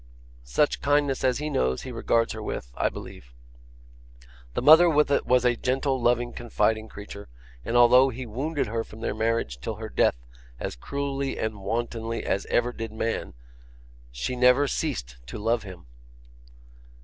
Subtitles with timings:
[0.41, 3.35] 'Such kindness as he knows, he regards her with, I believe.
[4.55, 7.29] The mother was a gentle, loving, confiding creature,
[7.63, 10.17] and although he wounded her from their marriage till her death
[10.59, 13.33] as cruelly and wantonly as ever man did,
[14.11, 15.85] she never ceased to love him.